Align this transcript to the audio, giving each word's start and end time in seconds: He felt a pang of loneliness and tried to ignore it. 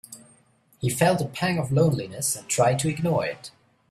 He 0.79 0.89
felt 0.89 1.21
a 1.21 1.25
pang 1.27 1.59
of 1.59 1.71
loneliness 1.71 2.35
and 2.35 2.47
tried 2.49 2.79
to 2.79 2.89
ignore 2.89 3.23
it. 3.23 3.51